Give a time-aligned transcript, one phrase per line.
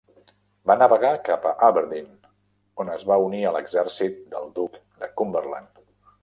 [0.69, 2.07] Va navegar cap a Aberdeen
[2.85, 5.79] on es va unir a l'exèrcit del duc de Cumberland.